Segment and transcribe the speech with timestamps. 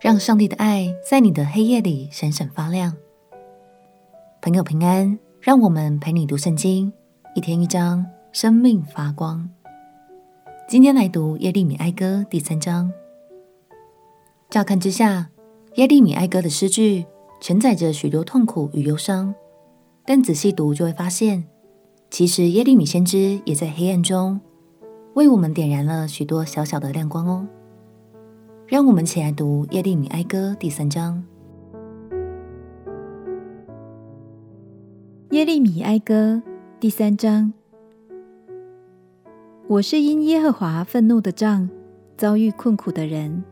[0.00, 2.94] 让上帝的爱在你的黑夜里闪闪发亮。
[4.40, 6.92] 朋友平安，让我们陪你读圣经，
[7.34, 9.50] 一天一章，生命发光。
[10.68, 12.92] 今天来读耶利米哀歌第三章。
[14.48, 15.30] 乍看之下，
[15.74, 17.04] 耶利米哀歌的诗句
[17.40, 19.34] 承载着许多痛苦与忧伤，
[20.06, 21.44] 但仔细读就会发现，
[22.08, 24.40] 其实耶利米先知也在黑暗中
[25.14, 27.48] 为我们点燃了许多小小的亮光哦。
[28.68, 31.24] 让我们起来读耶利米哀歌第三章。
[35.30, 36.42] 耶利米哀歌
[36.78, 37.50] 第三章。
[39.68, 41.70] 我是因耶和华愤怒的杖，
[42.14, 43.42] 遭遇困苦的人。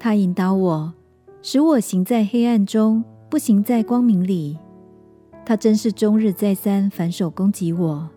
[0.00, 0.92] 他引导我，
[1.40, 4.58] 使我行在黑暗中，不行在光明里。
[5.46, 8.10] 他真是终日再三反手攻击我。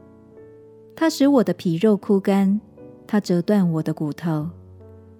[0.96, 2.60] 他使我的皮肉枯干，
[3.06, 4.50] 他折断我的骨头。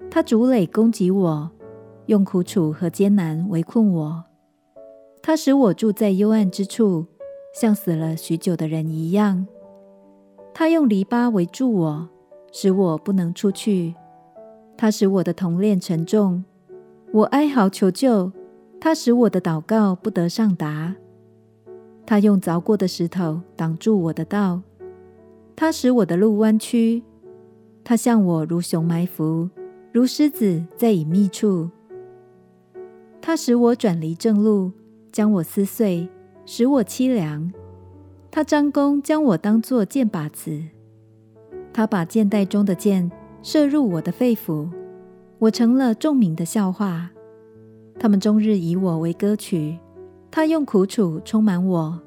[0.10, 1.52] 他筑垒攻击我，
[2.08, 4.24] 用苦楚和艰难围困我。
[5.22, 7.06] 他使我住在幽暗之处，
[7.54, 9.46] 像死了许久的人一样。
[10.54, 12.10] 他用篱笆围住我，
[12.52, 13.94] 使我不能出去。
[14.76, 16.44] 他使我的铜链沉重，
[17.12, 18.32] 我哀嚎求救。
[18.80, 20.96] 他使我的祷告不得上达。
[22.06, 24.62] 他用凿过的石头挡住我的道，
[25.56, 27.04] 他使我的路弯曲。
[27.84, 29.50] 他向我如熊埋伏。
[29.92, 31.70] 如狮子在隐秘处，
[33.22, 34.72] 他使我转离正路，
[35.12, 36.08] 将我撕碎，
[36.46, 37.52] 使我凄凉。
[38.30, 40.62] 他张弓，将我当作箭靶子。
[41.74, 44.70] 他把箭袋中的箭射入我的肺腑，
[45.40, 47.10] 我成了众民的笑话。
[48.00, 49.80] 他们终日以我为歌曲。
[50.30, 52.00] 他用苦楚充满我，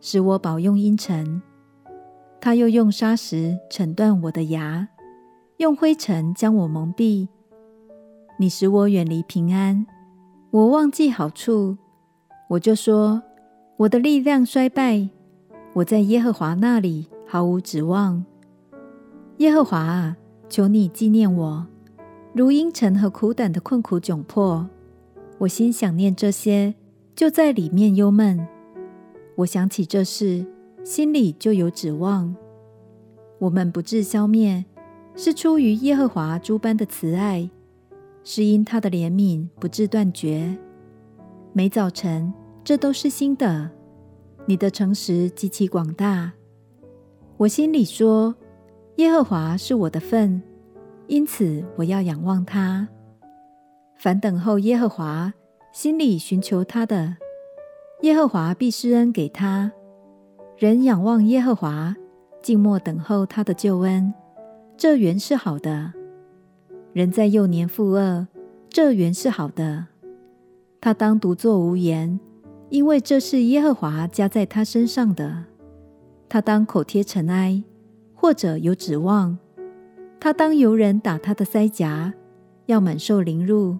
[0.00, 1.40] 使我饱用茵陈。
[2.40, 4.88] 他又用砂石诊断我的牙，
[5.58, 7.28] 用灰尘将我蒙蔽。
[8.38, 9.86] 你使我远离平安，
[10.50, 11.78] 我忘记好处，
[12.50, 13.22] 我就说
[13.78, 15.08] 我的力量衰败，
[15.72, 18.22] 我在耶和华那里毫无指望。
[19.38, 20.16] 耶和华啊，
[20.50, 21.66] 求你纪念我，
[22.34, 24.68] 如茵陈和苦胆的困苦窘迫。
[25.38, 26.74] 我心想念这些，
[27.14, 28.46] 就在里面忧闷。
[29.36, 30.46] 我想起这事，
[30.84, 32.36] 心里就有指望。
[33.38, 34.64] 我们不致消灭，
[35.16, 37.50] 是出于耶和华诸般的慈爱。
[38.22, 40.52] 是因他的怜悯不至断绝，
[41.52, 42.34] 每早晨
[42.64, 43.70] 这都是新的。
[44.46, 46.32] 你的诚实极其广大。
[47.36, 48.34] 我心里说：
[48.96, 50.42] 耶和华是我的份，
[51.06, 52.88] 因此我要仰望他。
[53.96, 55.32] 凡等候耶和华，
[55.72, 57.16] 心里寻求他的，
[58.02, 59.70] 耶和华必施恩给他。
[60.56, 61.94] 人仰望耶和华，
[62.42, 64.12] 静默等候他的救恩，
[64.78, 65.94] 这原是好的。
[66.92, 68.28] 人在幼年负恶，
[68.68, 69.86] 这原是好的。
[70.80, 72.20] 他当独坐无言，
[72.68, 75.44] 因为这是耶和华加在他身上的。
[76.28, 77.62] 他当口贴尘埃，
[78.14, 79.38] 或者有指望。
[80.20, 82.12] 他当由人打他的腮颊，
[82.66, 83.78] 要满受凌辱，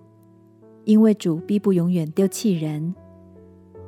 [0.84, 2.94] 因为主必不永远丢弃人。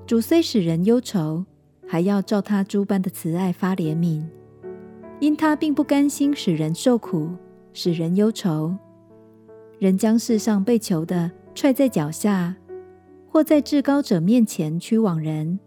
[0.06, 1.46] 主虽使人忧愁，
[1.86, 4.25] 还要照他诸般的慈爱发怜悯，
[5.21, 7.31] 因他并不甘心使人受苦，
[7.73, 8.77] 使人忧愁。
[9.79, 12.55] 人将世上被囚的踹在脚下，
[13.29, 15.59] 或在至高者面前屈枉人，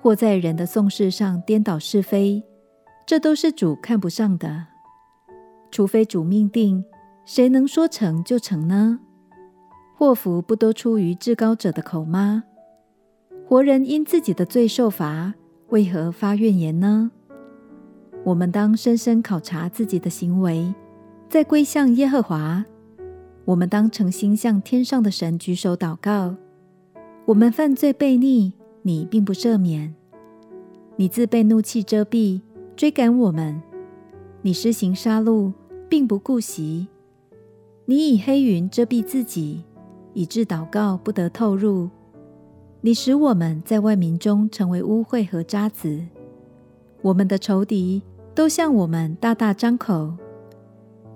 [0.00, 2.42] 或在人的讼事上颠倒是非，
[3.06, 4.66] 这都是主看不上的。
[5.70, 6.84] 除非主命定，
[7.24, 8.98] 谁能说成就成呢？
[9.96, 12.44] 祸福不都出于至高者的口吗？
[13.46, 15.34] 活人因自己的罪受罚，
[15.68, 17.10] 为何发怨言呢？
[18.24, 20.74] 我们当深深考察自己的行为，
[21.28, 22.64] 再归向耶和华。
[23.46, 26.34] 我们当诚心向天上的神举手祷告。
[27.24, 28.52] 我们犯罪悖逆，
[28.82, 29.94] 你并不赦免；
[30.96, 32.42] 你自被怒气遮蔽，
[32.76, 33.60] 追赶我们；
[34.42, 35.52] 你施行杀戮，
[35.88, 36.86] 并不顾惜；
[37.86, 39.64] 你以黑云遮蔽自己，
[40.12, 41.88] 以致祷告不得透入；
[42.82, 46.06] 你使我们在万民中成为污秽和渣滓；
[47.02, 48.02] 我们的仇敌
[48.34, 50.14] 都向我们大大张口，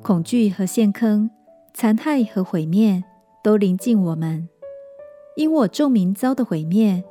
[0.03, 1.31] 恐惧和陷坑。
[1.75, 3.03] 残害和毁灭
[3.43, 4.47] 都临近我们，
[5.37, 7.03] 因我众民遭的毁灭，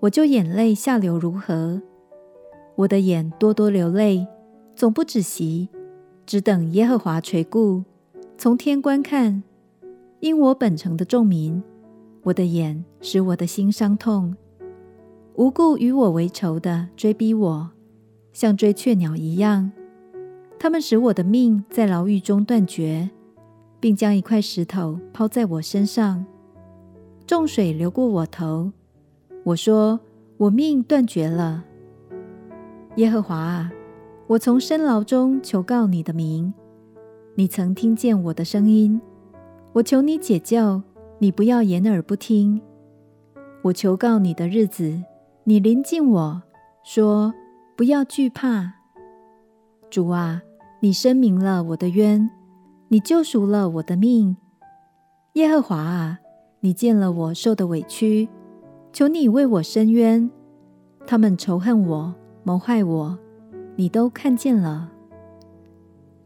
[0.00, 1.80] 我就眼泪下流如何。
[2.74, 4.26] 我的眼多多流泪，
[4.74, 5.68] 总不止息，
[6.26, 7.84] 只等耶和华垂顾，
[8.36, 9.44] 从天观看。
[10.18, 11.62] 因我本城的众民，
[12.24, 14.36] 我的眼使我的心伤痛。
[15.36, 17.70] 无故与我为仇的追逼我，
[18.32, 19.70] 像追雀鸟一样。
[20.58, 23.10] 他们使我的命在牢狱中断绝。
[23.80, 26.24] 并将一块石头抛在我身上，
[27.26, 28.70] 众水流过我头。
[29.42, 29.98] 我说：
[30.36, 31.64] 我命断绝了。
[32.96, 33.72] 耶和华啊，
[34.26, 36.52] 我从深牢中求告你的名，
[37.34, 39.00] 你曾听见我的声音。
[39.72, 40.82] 我求你解救，
[41.18, 42.60] 你不要掩耳不听。
[43.62, 45.02] 我求告你的日子，
[45.44, 46.42] 你临近我
[46.84, 47.32] 说：
[47.80, 48.74] 不要惧怕。
[49.88, 50.42] 主啊，
[50.80, 52.28] 你申明了我的冤，
[52.88, 54.36] 你救赎了我的命。
[55.32, 56.18] 耶和华啊，
[56.60, 58.28] 你见了我受的委屈，
[58.92, 60.30] 求你为我伸冤。
[61.06, 63.18] 他们仇恨我，谋害我，
[63.76, 64.92] 你都看见了。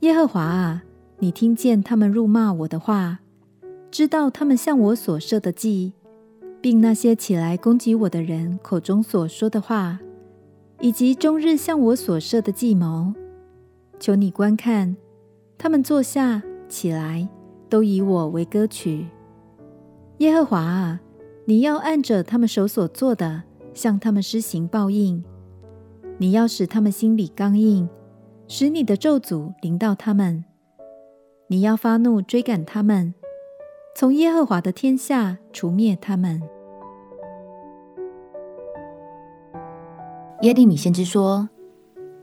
[0.01, 0.83] 耶和华啊，
[1.21, 3.21] 你听见他们辱骂我的话，
[3.93, 5.93] 知道他们向我所设的计，
[6.61, 10.01] 并那些起来攻击我的人口中所说的话，
[10.81, 13.13] 以及终日向我所设的计谋。
[13.99, 14.97] 求你观看，
[15.57, 17.29] 他们坐下起来。
[17.71, 19.09] 都以我为歌曲，
[20.19, 21.01] 耶和华啊，
[21.45, 23.43] 你要按着他们手所做的，
[23.73, 25.25] 向他们施行报应。
[26.19, 27.89] 你要使他们心里刚硬，
[28.47, 30.45] 使你的咒诅临到他们。
[31.49, 33.13] 你要发怒追赶他们，
[33.97, 36.41] 从耶和华的天下除灭他们。
[40.45, 41.49] 耶利米先知说：“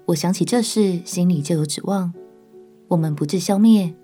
[0.05, 2.13] 我想起这事，心里就有指望。
[2.89, 3.95] 我们不致消灭。”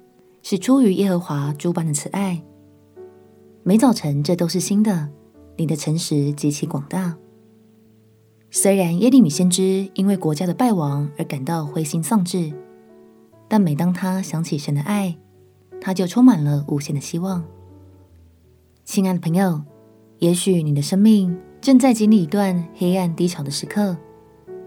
[0.42, 2.42] 是出于耶和华诸般的慈爱，
[3.64, 5.10] 每早晨这都是新的。
[5.58, 7.18] 你的诚实极其广大。
[8.50, 12.52] 虽然耶利米先知因为国家的败亡而感到灰心丧志，
[13.48, 15.18] 但每当他想起神的爱，
[15.82, 17.44] 他就充满了无限的希望。
[18.84, 19.62] 亲爱的朋友，
[20.20, 23.98] 也许你的生命正在经历一段黑暗低潮的时刻，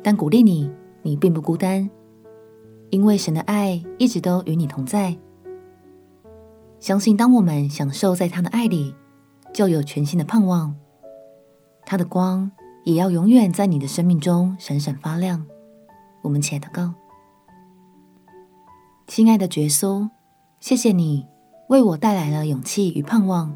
[0.02, 0.70] 但鼓励你，
[1.02, 1.88] 你并不孤单，
[2.90, 5.16] 因为神的爱一直都与你同在。
[6.78, 8.94] 相信，当我们享受在他的爱里，
[9.52, 10.74] 就有全新的盼望。
[11.84, 12.50] 他的光
[12.84, 15.44] 也要永远在你的生命中闪闪发亮。
[16.22, 16.94] 我们且祷告：
[19.06, 20.08] 亲爱的耶稣，
[20.60, 21.26] 谢谢你
[21.68, 23.52] 为我带来了勇气与盼望，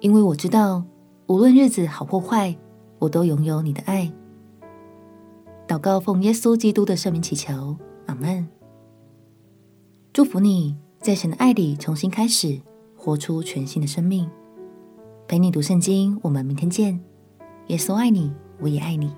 [0.00, 0.84] 因为我知道，
[1.26, 2.56] 无论日子好或坏，
[2.98, 4.10] 我都拥有你的爱。
[5.72, 7.74] 祷告奉耶稣基督的圣名祈求，
[8.04, 8.46] 阿门。
[10.12, 10.76] 祝福你。
[11.00, 12.60] 在神的爱里重新开始，
[12.94, 14.30] 活出全新的生命。
[15.26, 17.00] 陪你读圣经，我们明天见。
[17.68, 18.30] 耶稣爱你，
[18.60, 19.10] 我也爱你。